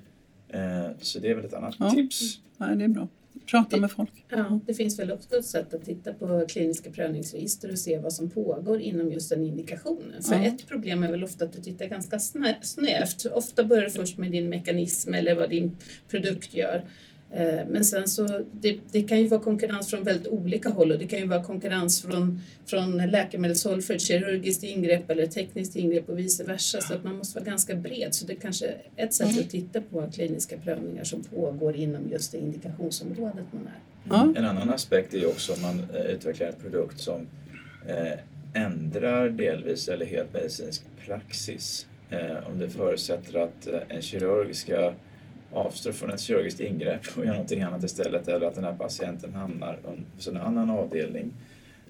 Eh, 0.48 0.90
så 0.98 1.18
det 1.18 1.30
är 1.30 1.34
väl 1.34 1.44
ett 1.44 1.54
annat 1.54 1.74
ja. 1.78 1.90
tips. 1.90 2.40
Ja, 2.58 2.66
det 2.66 2.84
är 2.84 2.88
bra. 2.88 3.08
Prata 3.50 3.76
med 3.76 3.90
folk. 3.90 4.24
Ja, 4.28 4.60
det 4.66 4.74
finns 4.74 4.98
väl 4.98 5.12
också 5.12 5.36
ett 5.36 5.44
sätt 5.44 5.74
att 5.74 5.84
titta 5.84 6.12
på 6.12 6.46
kliniska 6.48 6.90
prövningsregister 6.90 7.70
och 7.72 7.78
se 7.78 7.98
vad 7.98 8.12
som 8.12 8.30
pågår 8.30 8.80
inom 8.80 9.12
just 9.12 9.30
den 9.30 9.44
indikationen. 9.44 10.22
För 10.22 10.34
ja. 10.34 10.44
ett 10.44 10.68
problem 10.68 11.02
är 11.02 11.10
väl 11.10 11.24
ofta 11.24 11.44
att 11.44 11.52
du 11.52 11.62
tittar 11.62 11.86
ganska 11.86 12.18
snävt. 12.62 13.26
Ofta 13.32 13.64
börjar 13.64 13.84
du 13.84 13.90
först 13.90 14.18
med 14.18 14.30
din 14.30 14.48
mekanism 14.48 15.14
eller 15.14 15.34
vad 15.34 15.50
din 15.50 15.76
produkt 16.08 16.54
gör. 16.54 16.84
Eh, 17.32 17.66
men 17.68 17.84
sen 17.84 18.08
så, 18.08 18.44
det, 18.52 18.78
det, 18.92 19.02
kan 19.02 19.20
ju 19.20 19.26
vara 19.26 19.40
konkurrens 19.40 19.90
från 19.90 20.04
väldigt 20.04 20.26
olika 20.26 20.68
håll 20.68 20.92
och 20.92 20.98
det 20.98 21.06
kan 21.06 21.18
ju 21.18 21.26
vara 21.26 21.44
konkurrens 21.44 22.02
från, 22.02 22.40
från 22.66 22.96
läkemedelshåll 22.96 23.82
för 23.82 23.94
ett 23.94 24.00
kirurgiskt 24.00 24.62
ingrepp 24.62 25.10
eller 25.10 25.26
tekniskt 25.26 25.76
ingrepp 25.76 26.08
och 26.08 26.18
vice 26.18 26.44
versa. 26.44 26.80
Så 26.80 26.94
att 26.94 27.04
man 27.04 27.16
måste 27.16 27.38
vara 27.38 27.50
ganska 27.50 27.74
bred. 27.74 28.14
Så 28.14 28.26
det 28.26 28.32
är 28.32 28.36
kanske 28.36 28.66
är 28.66 29.04
ett 29.04 29.14
sätt 29.14 29.30
mm. 29.30 29.40
att 29.40 29.50
titta 29.50 29.80
på 29.80 30.10
kliniska 30.14 30.56
prövningar 30.56 31.04
som 31.04 31.22
pågår 31.24 31.76
inom 31.76 32.10
just 32.10 32.32
det 32.32 32.38
indikationsområdet 32.38 33.44
man 33.52 33.66
är. 33.66 33.80
Mm. 34.14 34.36
En 34.36 34.44
annan 34.44 34.70
aspekt 34.70 35.14
är 35.14 35.18
ju 35.18 35.26
också 35.26 35.52
om 35.52 35.62
man 35.62 35.90
utvecklar 35.90 36.46
en 36.46 36.54
produkt 36.62 37.00
som 37.00 37.26
eh, 37.88 38.62
ändrar 38.62 39.28
delvis 39.28 39.88
eller 39.88 40.06
helt 40.06 40.32
medicinsk 40.32 40.82
praxis. 41.06 41.86
Eh, 42.10 42.48
om 42.50 42.58
det 42.58 42.68
förutsätter 42.68 43.38
att 43.38 43.66
eh, 43.66 43.80
en 43.88 44.02
kirurg 44.02 44.54
ska 44.54 44.92
avstår 45.56 45.92
från 45.92 46.10
ett 46.10 46.20
kirurgiskt 46.20 46.60
ingrepp 46.60 47.00
och 47.16 47.24
gör 47.24 47.32
någonting 47.32 47.62
annat 47.62 47.84
istället 47.84 48.28
eller 48.28 48.46
att 48.46 48.54
den 48.54 48.64
här 48.64 48.76
patienten 48.76 49.34
hamnar 49.34 49.78
hos 50.14 50.28
en 50.28 50.36
annan 50.36 50.70
avdelning 50.70 51.32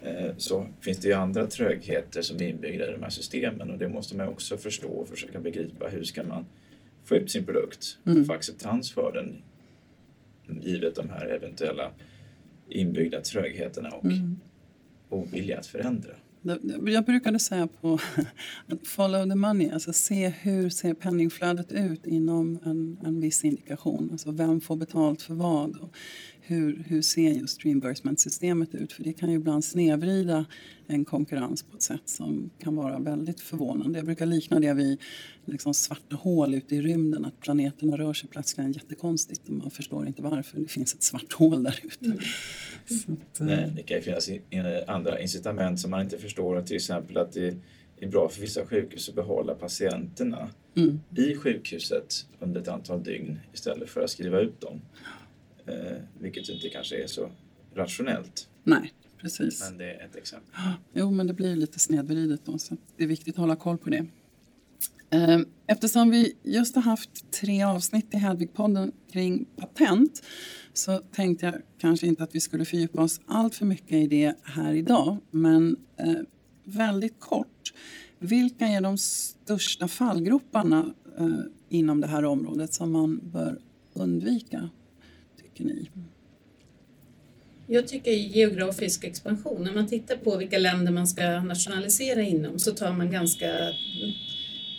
eh, 0.01 0.31
så 0.37 0.67
finns 0.81 0.97
det 0.97 1.07
ju 1.07 1.13
andra 1.13 1.47
trögheter 1.47 2.21
som 2.21 2.37
är 2.37 2.47
inbyggda 2.47 2.87
i 2.87 2.91
de 2.91 3.03
här 3.03 3.09
systemen 3.09 3.71
och 3.71 3.77
det 3.77 3.89
måste 3.89 4.17
man 4.17 4.27
också 4.27 4.57
förstå 4.57 4.87
och 4.87 5.07
försöka 5.07 5.39
begripa. 5.39 5.87
Hur 5.87 6.03
ska 6.03 6.23
man 6.23 6.45
få 7.03 7.15
ut 7.15 7.31
sin 7.31 7.45
produkt 7.45 7.97
och 8.03 8.11
mm. 8.11 8.25
få 8.25 8.33
acceptans 8.33 8.91
för 8.91 9.11
den 9.11 9.41
givet 10.61 10.95
de 10.95 11.09
här 11.09 11.25
eventuella 11.25 11.91
inbyggda 12.69 13.21
trögheterna 13.21 13.89
och 13.89 14.05
mm. 14.05 14.39
ovilja 15.09 15.59
att 15.59 15.65
förändra. 15.65 16.13
Jag 16.85 17.05
brukade 17.05 17.39
säga 17.39 17.67
på 17.67 17.99
att 18.67 18.87
follow 18.87 19.29
the 19.29 19.35
money, 19.35 19.71
alltså 19.71 19.93
se 19.93 20.27
hur 20.27 20.69
ser 20.69 20.93
penningflödet 20.93 21.71
ut 21.71 22.05
inom 22.05 22.59
en, 22.65 22.97
en 23.05 23.21
viss 23.21 23.43
indikation. 23.43 24.09
Alltså 24.11 24.31
vem 24.31 24.61
får 24.61 24.75
betalt 24.75 25.21
för 25.21 25.33
vad 25.33 25.75
och 25.75 25.97
hur, 26.47 26.83
hur 26.87 27.01
ser 27.01 27.29
just 27.29 27.65
reimbursement-systemet 27.65 28.75
ut? 28.75 28.93
För 28.93 29.03
det 29.03 29.13
kan 29.13 29.29
ju 29.29 29.35
ibland 29.35 29.65
snedvrida 29.65 30.45
en 30.87 31.05
konkurrens 31.05 31.63
på 31.63 31.75
ett 31.75 31.81
sätt 31.81 32.01
som 32.05 32.49
kan 32.59 32.75
vara 32.75 32.99
väldigt 32.99 33.41
förvånande. 33.41 33.99
Jag 33.99 34.05
brukar 34.05 34.25
likna 34.25 34.59
det 34.59 34.73
vid 34.73 35.01
liksom 35.45 35.73
svarta 35.73 36.15
hål 36.15 36.53
ute 36.53 36.75
i 36.75 36.81
rymden, 36.81 37.25
att 37.25 37.39
planeterna 37.39 37.97
rör 37.97 38.13
sig 38.13 38.29
plötsligt 38.29 38.75
jättekonstigt 38.75 39.49
och 39.49 39.53
man 39.53 39.71
förstår 39.71 40.07
inte 40.07 40.21
varför 40.21 40.59
det 40.59 40.67
finns 40.67 40.93
ett 40.93 41.03
svart 41.03 41.33
hål 41.33 41.63
där 41.63 41.79
ute. 41.83 42.05
Mm. 42.05 42.17
Att, 43.07 43.39
Nej, 43.39 43.63
eh, 43.63 43.73
det 43.75 43.83
kan 43.83 43.97
ju 43.97 44.03
finnas 44.03 44.29
andra 44.87 45.19
incitament 45.19 45.79
som 45.79 45.91
man 45.91 46.01
inte 46.01 46.17
förstår, 46.17 46.61
till 46.61 46.75
exempel 46.75 47.17
att 47.17 47.31
det 47.31 47.55
är 47.99 48.07
bra 48.07 48.29
för 48.29 48.41
vissa 48.41 48.65
sjukhus 48.65 49.09
att 49.09 49.15
behålla 49.15 49.55
patienterna 49.55 50.49
mm. 50.75 50.99
i 51.15 51.35
sjukhuset 51.35 52.25
under 52.39 52.61
ett 52.61 52.67
antal 52.67 53.03
dygn 53.03 53.39
istället 53.53 53.89
för 53.89 54.01
att 54.01 54.09
skriva 54.09 54.39
ut 54.39 54.61
dem. 54.61 54.81
Eh, 55.67 55.97
vilket 56.19 56.49
inte 56.49 56.69
kanske 56.69 57.03
är 57.03 57.07
så 57.07 57.29
rationellt. 57.75 58.49
Nej, 58.63 58.93
precis. 59.17 59.69
Men 59.69 59.77
det 59.77 59.93
är 59.93 60.05
ett 60.05 60.15
exempel. 60.15 60.49
Jo, 60.93 61.11
men 61.11 61.27
det 61.27 61.33
blir 61.33 61.55
lite 61.55 61.79
snedvridet 61.79 62.41
då, 62.45 62.57
så 62.57 62.77
det 62.97 63.03
är 63.03 63.07
viktigt 63.07 63.35
att 63.35 63.39
hålla 63.39 63.55
koll 63.55 63.77
på 63.77 63.89
det. 63.89 64.05
Eh, 65.09 65.39
eftersom 65.67 66.09
vi 66.09 66.35
just 66.43 66.75
har 66.75 66.81
haft 66.81 67.31
tre 67.31 67.63
avsnitt 67.63 68.13
i 68.13 68.17
Hedvigpodden 68.17 68.91
kring 69.11 69.45
patent 69.45 70.23
så 70.73 70.97
tänkte 70.97 71.45
jag 71.45 71.55
kanske 71.77 72.07
inte 72.07 72.23
att 72.23 72.35
vi 72.35 72.39
skulle 72.39 72.65
fördjupa 72.65 73.01
oss 73.01 73.21
allt 73.25 73.55
för 73.55 73.65
mycket 73.65 73.91
i 73.91 74.07
det 74.07 74.35
här 74.43 74.73
idag. 74.73 75.17
Men 75.31 75.77
eh, 75.97 76.15
väldigt 76.63 77.19
kort, 77.19 77.73
vilka 78.19 78.65
är 78.65 78.81
de 78.81 78.97
största 78.97 79.87
fallgroparna 79.87 80.93
eh, 81.19 81.39
inom 81.69 82.01
det 82.01 82.07
här 82.07 82.25
området 82.25 82.73
som 82.73 82.91
man 82.91 83.19
bör 83.23 83.59
undvika? 83.93 84.69
Tycker 85.57 85.73
ni? 85.73 85.89
Jag 87.67 87.87
tycker 87.87 88.11
geografisk 88.11 89.03
expansion, 89.03 89.63
när 89.63 89.73
man 89.73 89.87
tittar 89.87 90.15
på 90.15 90.37
vilka 90.37 90.57
länder 90.57 90.91
man 90.91 91.07
ska 91.07 91.39
nationalisera 91.39 92.21
inom 92.21 92.59
så 92.59 92.71
tar 92.71 92.93
man 92.93 93.11
ganska 93.11 93.69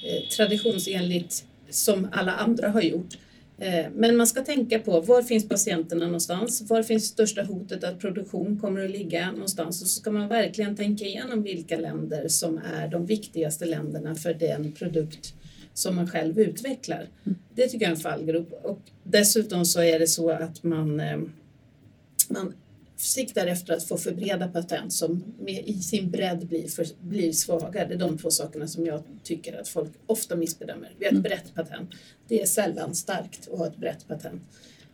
eh, 0.05 0.29
traditionsenligt 0.37 1.45
som 1.71 2.09
alla 2.13 2.33
andra 2.33 2.69
har 2.69 2.83
gjort. 2.83 3.19
Eh, 3.59 3.87
men 3.95 4.17
man 4.17 4.27
ska 4.27 4.45
tänka 4.45 4.79
på 4.79 5.01
var 5.01 5.23
finns 5.23 5.49
patienterna 5.49 6.05
någonstans? 6.05 6.71
Var 6.71 6.83
finns 6.83 7.07
största 7.07 7.43
hotet 7.43 7.85
att 7.85 8.01
produktion 8.01 8.59
kommer 8.59 8.85
att 8.85 8.91
ligga 8.91 9.33
någonstans? 9.33 9.83
Och 9.83 9.89
så 9.89 10.01
ska 10.01 10.11
man 10.11 10.29
verkligen 10.29 10.77
tänka 10.77 11.05
igenom 11.05 11.43
vilka 11.43 11.77
länder 11.77 12.29
som 12.29 12.61
är 12.75 12.89
de 12.89 13.07
viktigaste 13.07 13.65
länderna 13.65 14.15
för 14.15 14.35
den 14.35 14.73
produkt 14.73 15.35
som 15.79 15.97
man 15.97 16.07
själv 16.07 16.39
utvecklar. 16.39 17.09
Mm. 17.25 17.39
Det 17.55 17.69
tycker 17.69 17.85
jag 17.85 17.93
är 17.93 17.97
en 17.97 18.01
fallgrop. 18.01 18.53
Och 18.63 18.81
dessutom 19.03 19.65
så 19.65 19.83
är 19.83 19.99
det 19.99 20.07
så 20.07 20.31
att 20.31 20.63
man, 20.63 21.01
eh, 21.01 21.19
man 22.29 22.55
siktar 22.97 23.47
efter 23.47 23.73
att 23.75 23.85
få 23.85 23.97
för 23.97 24.13
breda 24.13 24.49
patent 24.49 24.93
som 24.93 25.25
med, 25.39 25.69
i 25.69 25.75
sin 25.75 26.11
bredd 26.11 26.47
blir, 26.47 26.69
för, 26.69 26.87
blir 27.01 27.33
svagare. 27.33 27.89
Det 27.89 27.95
är 27.95 27.99
de 27.99 28.19
två 28.19 28.31
sakerna 28.31 28.69
som 28.69 28.87
jag 28.87 29.03
tycker 29.23 29.61
att 29.61 29.69
folk 29.69 29.91
ofta 30.07 30.37
missbedömer. 30.37 30.95
Vi 30.99 31.05
har 31.05 31.13
ett 31.13 31.13
mm. 31.13 31.23
brett 31.23 31.55
patent. 31.55 31.91
Det 32.29 32.43
är 32.43 32.47
sällan 32.47 32.95
starkt 32.95 33.49
att 33.53 33.59
ha 33.59 33.67
ett 33.67 33.77
brett 33.77 34.09
patent. 34.09 34.43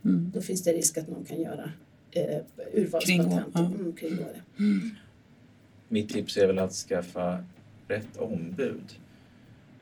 Mm. 0.03 0.31
Då 0.33 0.41
finns 0.41 0.63
det 0.63 0.73
risk 0.73 0.97
att 0.97 1.07
någon 1.07 1.25
kan 1.25 1.41
göra 1.41 1.71
eh, 2.11 2.41
urvalspatent 2.73 3.55
och 3.55 3.59
mm, 3.59 3.93
kringgå 3.93 4.23
det. 4.23 4.63
Mm. 4.63 4.89
Mitt 5.87 6.09
tips 6.09 6.37
är 6.37 6.47
väl 6.47 6.59
att 6.59 6.73
skaffa 6.73 7.43
rätt 7.87 8.17
ombud. 8.17 8.99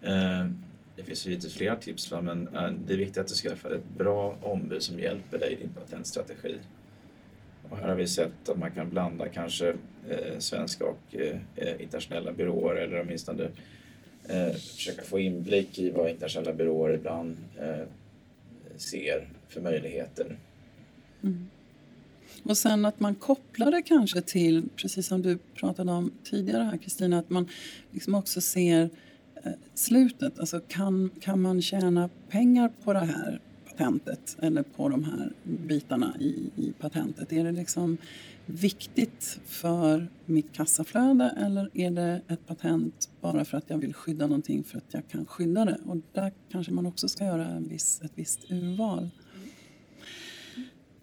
Eh, 0.01 0.47
det 0.95 1.03
finns 1.03 1.27
ju 1.27 1.31
lite 1.31 1.49
fler 1.49 1.75
tips, 1.75 2.11
va? 2.11 2.21
men 2.21 2.47
eh, 2.47 2.71
det 2.85 2.93
är 2.93 2.97
viktigt 2.97 3.17
att 3.17 3.27
du 3.27 3.35
skaffar 3.35 3.71
ett 3.71 3.97
bra 3.97 4.37
ombud 4.41 4.83
som 4.83 4.99
hjälper 4.99 5.39
dig 5.39 5.53
i 5.53 5.55
din 5.55 5.69
patentstrategi. 5.69 6.55
Och 7.69 7.77
här 7.77 7.87
har 7.87 7.95
vi 7.95 8.07
sett 8.07 8.49
att 8.49 8.57
man 8.57 8.71
kan 8.71 8.89
blanda 8.89 9.29
kanske 9.29 9.69
eh, 10.09 10.39
svenska 10.39 10.85
och 10.85 11.15
eh, 11.15 11.37
eh 11.55 11.81
internationella 11.81 12.31
byråer 12.31 12.75
eller 12.75 13.01
åtminstone 13.01 13.43
eh, 14.27 14.53
försöka 14.53 15.01
få 15.01 15.19
inblick 15.19 15.79
i 15.79 15.89
vad 15.89 16.09
internationella 16.09 16.53
byråer 16.53 16.93
ibland 16.93 17.37
eh, 17.59 17.87
ser 18.77 19.27
för 19.47 19.61
möjligheter. 19.61 20.37
Mm. 21.23 21.49
Och 22.43 22.57
sen 22.57 22.85
att 22.85 22.99
man 22.99 23.15
kopplar 23.15 23.71
det 23.71 23.81
kanske 23.81 24.21
till, 24.21 24.63
precis 24.75 25.07
som 25.07 25.21
du 25.21 25.37
pratade 25.37 25.91
om 25.91 26.11
tidigare 26.23 26.63
här 26.63 26.77
Kristina, 26.77 27.19
att 27.19 27.29
man 27.29 27.49
liksom 27.91 28.15
också 28.15 28.41
ser 28.41 28.89
slutet? 29.73 30.39
Alltså 30.39 30.59
kan, 30.59 31.09
kan 31.19 31.41
man 31.41 31.61
tjäna 31.61 32.09
pengar 32.29 32.71
på 32.83 32.93
det 32.93 32.99
här 32.99 33.41
patentet 33.69 34.37
eller 34.39 34.63
på 34.63 34.89
de 34.89 35.03
här 35.03 35.33
bitarna 35.43 36.17
i, 36.19 36.51
i 36.55 36.73
patentet? 36.79 37.33
Är 37.33 37.43
det 37.43 37.51
liksom 37.51 37.97
viktigt 38.45 39.39
för 39.45 40.07
mitt 40.25 40.53
kassaflöde 40.53 41.33
eller 41.37 41.69
är 41.73 41.91
det 41.91 42.21
ett 42.27 42.47
patent 42.47 43.09
bara 43.21 43.45
för 43.45 43.57
att 43.57 43.69
jag 43.69 43.77
vill 43.77 43.93
skydda 43.93 44.27
någonting 44.27 44.63
för 44.63 44.77
att 44.77 44.93
jag 44.93 45.07
kan 45.07 45.25
skydda 45.25 45.65
det? 45.65 45.77
Och 45.85 45.97
där 46.13 46.31
kanske 46.49 46.73
man 46.73 46.85
också 46.85 47.07
ska 47.07 47.25
göra 47.25 47.45
en 47.45 47.67
viss, 47.67 48.01
ett 48.03 48.11
visst 48.15 48.51
urval. 48.51 49.09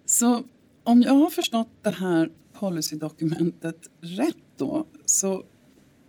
Så 0.05 0.43
om 0.83 1.01
jag 1.01 1.13
har 1.13 1.29
förstått 1.29 1.69
det 1.81 1.89
här 1.89 2.31
policydokumentet 2.53 3.89
rätt 4.01 4.35
då 4.57 4.85
så 5.05 5.43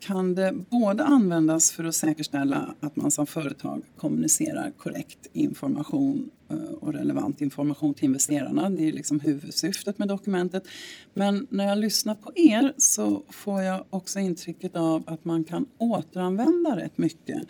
kan 0.03 0.35
det 0.35 0.53
både 0.53 1.05
användas 1.05 1.73
för 1.73 1.85
att 1.85 1.95
säkerställa 1.95 2.75
att 2.81 2.97
man 2.97 3.11
som 3.11 3.27
företag 3.27 3.83
kommunicerar 3.97 4.71
korrekt 4.79 5.27
information 5.33 6.31
eh, 6.51 6.57
och 6.57 6.93
relevant 6.93 7.41
information 7.41 7.95
till 7.95 8.05
investerarna. 8.05 8.71
Det 8.71 8.89
är 8.89 8.93
liksom 8.93 9.21
huvudsyftet 9.21 9.99
med 9.99 10.09
dokumentet. 10.09 10.65
Men 11.15 11.47
när 11.51 11.69
jag 11.69 11.79
lyssnar 11.79 12.15
på 12.15 12.33
er 12.35 12.73
så 12.77 13.23
får 13.31 13.63
jag 13.63 13.85
också 13.91 14.19
intrycket 14.19 14.77
av 14.77 15.03
att 15.07 15.25
man 15.25 15.45
kan 15.45 15.67
återanvända 15.79 16.77
rätt 16.77 16.99
mycket 16.99 17.43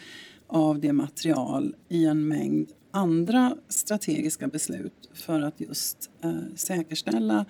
av 0.47 0.81
det 0.81 0.93
material 0.93 1.75
i 1.89 2.07
en 2.07 2.29
mängd 2.29 2.69
andra 2.91 3.57
strategiska 3.69 4.47
beslut 4.47 5.11
för 5.15 5.41
att 5.41 5.61
just 5.61 6.11
eh, 6.25 6.33
säkerställa 6.57 7.47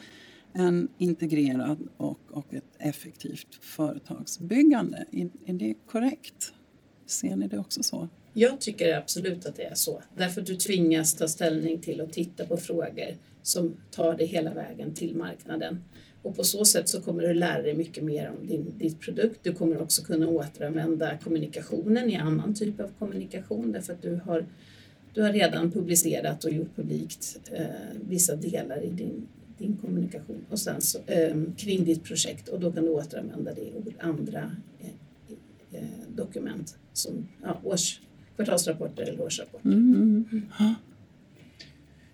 en 0.53 0.89
integrerad 0.99 1.89
och, 1.97 2.21
och 2.31 2.55
ett 2.55 2.77
effektivt 2.79 3.55
företagsbyggande. 3.61 5.05
Är, 5.13 5.31
är 5.47 5.53
det 5.53 5.75
korrekt? 5.87 6.53
Ser 7.07 7.37
ni 7.37 7.49
det 7.49 7.59
också 7.59 7.83
så? 7.83 8.09
Jag 8.33 8.61
tycker 8.61 8.97
absolut 8.97 9.47
att 9.47 9.57
det 9.57 9.65
är 9.65 9.75
så. 9.75 10.03
Därför 10.17 10.41
att 10.41 10.47
du 10.47 10.57
tvingas 10.57 11.15
ta 11.15 11.29
ställning 11.29 11.81
till 11.81 12.01
och 12.01 12.13
titta 12.13 12.47
på 12.47 12.57
frågor 12.57 13.17
som 13.43 13.77
tar 13.91 14.15
dig 14.15 14.27
hela 14.27 14.55
vägen 14.55 14.95
till 14.95 15.17
marknaden. 15.17 15.85
Och 16.23 16.37
på 16.37 16.45
så 16.45 16.65
sätt 16.65 16.89
så 16.89 17.01
kommer 17.01 17.23
du 17.23 17.35
lära 17.35 17.63
dig 17.63 17.75
mycket 17.75 18.05
mer 18.05 18.31
om 18.31 18.47
din 18.47 18.75
ditt 18.79 19.01
produkt. 19.01 19.41
Du 19.43 19.53
kommer 19.53 19.83
också 19.83 20.05
kunna 20.05 20.29
återanvända 20.29 21.19
kommunikationen 21.19 22.11
i 22.11 22.17
annan 22.17 22.55
typ 22.55 22.81
av 22.81 22.91
kommunikation 22.99 23.73
därför 23.73 23.93
att 23.93 24.03
du 24.03 24.21
har, 24.25 24.47
du 25.15 25.23
har 25.23 25.33
redan 25.33 25.71
publicerat 25.71 26.45
och 26.45 26.53
gjort 26.53 26.77
publikt 26.77 27.41
eh, 27.53 27.65
vissa 28.09 28.37
delar 28.37 28.85
i 28.85 28.91
din, 28.91 29.29
din 29.63 29.77
kommunikation 29.77 30.47
och 30.51 30.59
sen 30.59 30.81
så, 30.81 30.99
eh, 31.07 31.37
kring 31.57 31.85
ditt 31.85 32.05
projekt 32.05 32.49
och 32.49 32.61
då 32.61 32.73
kan 32.73 32.85
du 32.85 32.91
återanvända 32.91 33.55
det 33.55 33.61
i 33.61 33.97
andra 34.01 34.57
eh, 34.81 34.89
eh, 35.73 35.89
dokument 36.09 36.79
som 36.93 37.29
ja, 37.43 37.61
års, 37.65 38.01
kvartalsrapporter 38.37 39.03
eller 39.03 39.21
årsrapporter. 39.21 39.69
Mm, 39.69 39.95
mm, 39.95 40.25
mm. 40.59 40.75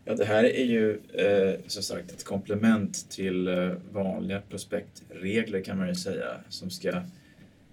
Ja, 0.04 0.14
det 0.14 0.24
här 0.24 0.44
är 0.44 0.64
ju 0.64 1.00
eh, 1.14 1.60
som 1.66 1.82
sagt 1.82 2.10
ett 2.10 2.24
komplement 2.24 3.10
till 3.10 3.48
eh, 3.48 3.72
vanliga 3.92 4.40
prospektregler 4.40 5.62
kan 5.62 5.78
man 5.78 5.88
ju 5.88 5.94
säga 5.94 6.40
som 6.48 6.70
ska 6.70 6.88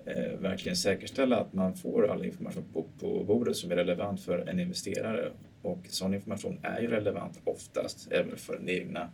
eh, 0.06 0.40
verkligen 0.40 0.76
säkerställa 0.76 1.38
att 1.38 1.54
man 1.54 1.76
får 1.76 2.12
all 2.12 2.26
information 2.26 2.64
på, 2.74 2.86
på 3.00 3.24
bordet 3.24 3.56
som 3.56 3.72
är 3.72 3.76
relevant 3.76 4.22
för 4.22 4.50
en 4.50 4.60
investerare. 4.60 5.32
Och 5.62 5.80
sån 5.90 6.14
information 6.14 6.60
är 6.62 6.82
ju 6.82 6.88
relevant 6.88 7.40
oftast 7.44 8.08
även 8.12 8.38
för 8.38 8.58
den 8.58 8.70
egna 8.70 9.10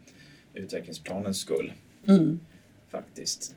utvecklingsplanens 0.53 1.37
skull. 1.39 1.73
Mm. 2.07 2.39
Faktiskt. 2.87 3.55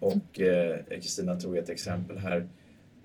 Och 0.00 0.40
eh, 0.40 0.78
Kristina 0.90 1.32
eh, 1.32 1.38
tog 1.38 1.56
ett 1.56 1.68
exempel 1.68 2.18
här 2.18 2.48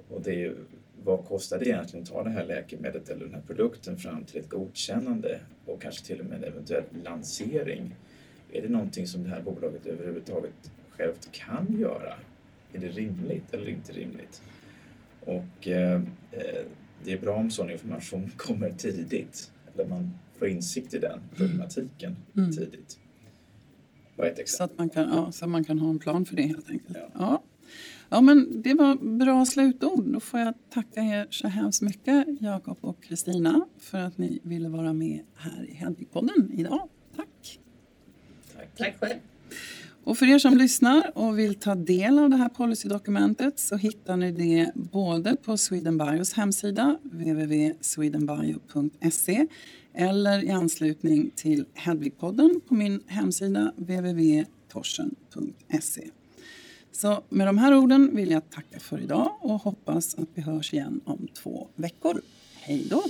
och 0.10 0.22
det 0.22 0.32
är 0.32 0.40
ju 0.40 0.56
vad 1.04 1.26
kostar 1.26 1.60
det 1.60 1.66
egentligen 1.66 2.04
att 2.04 2.10
ta 2.10 2.24
det 2.24 2.30
här 2.30 2.46
läkemedlet 2.46 3.10
eller 3.10 3.26
den 3.26 3.34
här 3.34 3.42
produkten 3.42 3.98
fram 3.98 4.24
till 4.24 4.40
ett 4.40 4.50
godkännande 4.50 5.40
och 5.66 5.82
kanske 5.82 6.06
till 6.06 6.20
och 6.20 6.26
med 6.26 6.38
en 6.38 6.44
eventuell 6.44 6.84
lansering? 7.04 7.96
Är 8.52 8.62
det 8.62 8.70
någonting 8.70 9.08
som 9.08 9.24
det 9.24 9.30
här 9.30 9.42
bolaget 9.42 9.86
överhuvudtaget 9.86 10.72
självt 10.90 11.32
kan 11.32 11.80
göra? 11.80 12.14
Är 12.74 12.80
det 12.80 12.88
rimligt 12.88 13.54
eller 13.54 13.70
inte 13.70 13.94
rimligt? 13.94 14.42
Och 15.20 15.68
eh, 15.68 16.02
eh 16.32 16.66
det 17.04 17.14
är 17.14 17.18
bra 17.18 17.36
om 17.36 17.52
sån 17.52 17.70
information 17.70 18.32
kommer 18.38 18.72
tidigt, 18.72 19.52
eller 19.74 19.86
man 19.86 20.14
får 20.40 20.48
insikt 20.48 20.94
i 20.94 21.00
den 21.00 21.20
problematiken 21.36 22.16
mm. 22.38 22.52
tidigt. 22.52 23.00
Så 24.46 24.64
att, 24.64 24.78
man 24.78 24.90
kan, 24.90 25.10
ja, 25.10 25.32
så 25.32 25.48
man 25.48 25.64
kan 25.64 25.80
ha 25.80 25.90
en 25.90 26.00
plan 26.00 26.26
för 26.26 26.36
det 26.36 26.42
helt 26.42 26.70
enkelt. 26.70 26.98
Ja. 26.98 27.10
ja. 27.14 27.44
Ja, 28.10 28.22
men 28.22 28.62
det 28.62 28.74
var 28.74 28.96
bra 28.96 29.46
slutord. 29.46 30.04
Då 30.14 30.20
får 30.20 30.40
jag 30.40 30.54
tacka 30.70 31.02
er 31.02 31.28
så 31.30 31.48
hemskt 31.48 31.82
mycket, 31.82 32.28
Jakob 32.42 32.78
och 32.82 33.04
Kristina, 33.04 33.66
för 33.78 33.98
att 33.98 34.18
ni 34.18 34.40
ville 34.44 34.70
vara 34.70 34.94
med 34.94 35.22
här 35.36 35.70
i 35.70 35.74
Hedvigpodden 35.74 36.52
idag. 36.54 36.90
Tack! 37.16 37.60
Tack, 38.56 38.78
Tack 38.78 39.00
själv! 39.00 39.20
Och 40.04 40.18
för 40.18 40.26
er 40.26 40.40
som 40.40 40.58
lyssnar 40.58 41.12
och 41.16 41.40
vill 41.40 41.56
ta 41.56 41.76
del 41.76 42.20
av 42.20 42.30
det 42.30 42.36
här 42.36 42.50
policydokumentet 42.50 43.60
så 43.60 43.76
hittar 43.76 44.18
ni 44.18 44.32
det 44.32 44.72
både 44.76 45.36
på 45.36 45.58
Swedenbios 45.58 46.34
hemsida, 46.34 46.98
www.swedenbio.se 47.04 49.48
eller 49.94 50.44
i 50.44 50.50
anslutning 50.50 51.32
till 51.36 51.66
Hedvigpodden 51.74 52.62
på 52.68 52.74
min 52.74 53.04
hemsida 53.08 53.74
www.torsen.se. 53.76 56.10
Så 56.92 57.24
med 57.30 57.48
de 57.48 57.58
här 57.58 57.78
orden 57.78 58.16
vill 58.16 58.32
jag 58.32 58.50
tacka 58.50 58.80
för 58.80 59.02
idag 59.02 59.32
och 59.42 59.62
hoppas 59.62 60.16
att 60.16 60.30
vi 60.34 60.42
hörs 60.42 60.74
igen 60.74 61.02
om 61.06 61.28
två 61.44 61.68
veckor. 61.76 62.22
Hej 62.62 62.88
då! 62.90 63.04